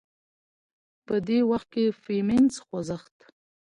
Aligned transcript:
په 1.05 1.15
دې 1.27 1.39
وخت 1.51 1.67
کې 1.73 1.83
د 1.87 1.97
فيمينزم 2.03 2.61
خوځښت 2.65 3.17